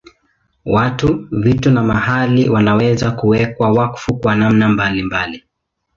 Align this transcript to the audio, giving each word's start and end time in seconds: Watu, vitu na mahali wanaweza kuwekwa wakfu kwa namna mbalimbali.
Watu, 0.65 1.27
vitu 1.31 1.71
na 1.71 1.83
mahali 1.83 2.49
wanaweza 2.49 3.11
kuwekwa 3.11 3.69
wakfu 3.71 4.15
kwa 4.19 4.35
namna 4.35 4.69
mbalimbali. 4.69 5.43